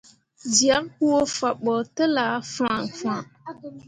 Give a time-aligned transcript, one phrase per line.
[0.55, 3.21] Zyak huu fah ɓo telah fãhnfãhn.